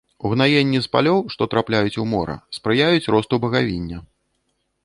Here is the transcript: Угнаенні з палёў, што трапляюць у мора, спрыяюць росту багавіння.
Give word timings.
Угнаенні 0.27 0.79
з 0.85 0.89
палёў, 0.95 1.19
што 1.33 1.47
трапляюць 1.51 1.99
у 2.05 2.07
мора, 2.13 2.35
спрыяюць 2.57 3.11
росту 3.17 3.41
багавіння. 3.45 3.97